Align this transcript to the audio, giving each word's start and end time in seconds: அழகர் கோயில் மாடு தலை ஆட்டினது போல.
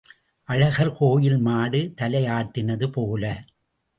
அழகர் 0.47 0.91
கோயில் 0.97 1.37
மாடு 1.37 1.93
தலை 1.95 2.23
ஆட்டினது 2.27 2.87
போல. 2.91 3.23